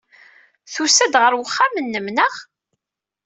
[0.73, 2.33] Tusa-d ɣer uxxam-nnem, naɣ?